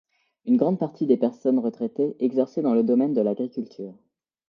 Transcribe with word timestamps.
Une 0.45 0.57
grande 0.57 0.79
partie 0.79 1.05
des 1.05 1.15
personnes 1.15 1.59
retraités 1.59 2.15
exerçait 2.17 2.63
dans 2.63 2.73
le 2.73 2.81
domaine 2.81 3.13
de 3.13 3.21
l'agriculture. 3.21 3.93